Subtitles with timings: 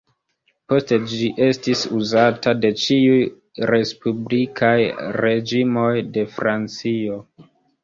[0.71, 3.19] Poste ĝi estis uzata de ĉiuj
[3.73, 4.75] respublikaj
[5.21, 7.23] reĝimoj de Francio.